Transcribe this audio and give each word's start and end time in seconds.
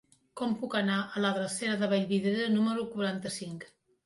Com 0.39 0.53
puc 0.61 0.77
anar 0.79 0.95
a 1.01 1.21
la 1.25 1.31
drecera 1.35 1.75
de 1.83 1.91
Vallvidrera 1.93 2.49
número 2.57 2.89
quaranta-cinc? 2.97 3.71